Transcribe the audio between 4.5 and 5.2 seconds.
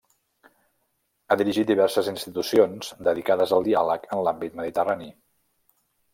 mediterrani.